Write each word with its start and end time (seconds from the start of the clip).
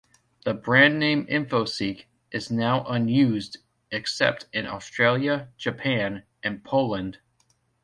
The 0.45 0.55
brand 0.55 0.97
name 0.97 1.27
of 1.27 1.27
Infoseek 1.27 2.05
is 2.31 2.49
now 2.49 2.83
unused 2.85 3.59
except 3.91 4.47
in 4.51 4.65
Australia, 4.65 5.49
Japan 5.57 6.23
and 6.41 6.63
Poland. 6.63 7.19